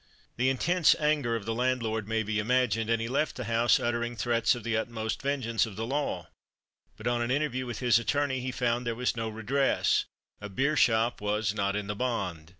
[0.35, 4.15] The intense anger of the landlord may be imagined; and he left the house uttering
[4.15, 6.27] threats of the utmost vengeance of the law;
[6.97, 10.05] but on an interview with his attorney he found there was no redress
[10.41, 12.49] a beer shop was "not in the bond."